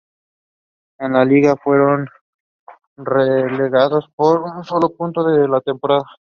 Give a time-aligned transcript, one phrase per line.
[0.97, 2.07] En la liga que fueron
[2.97, 6.05] relegados por un solo punto de la temporada.